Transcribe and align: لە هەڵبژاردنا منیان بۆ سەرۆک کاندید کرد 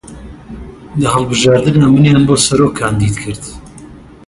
لە 1.01 1.07
هەڵبژاردنا 1.15 1.85
منیان 1.93 2.21
بۆ 2.27 2.35
سەرۆک 2.45 2.73
کاندید 2.79 3.15
کرد 3.23 3.43